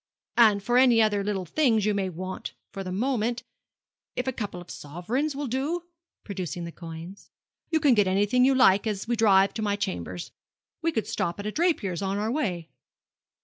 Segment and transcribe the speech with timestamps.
[0.39, 3.43] And for any other little things you may want for the moment,
[4.15, 5.83] if a couple of sovereigns will do'
[6.23, 7.29] producing those coins
[7.69, 10.31] 'you can get anything you like as we drive to my chambers.
[10.81, 12.71] We could stop at a draper's on our way.'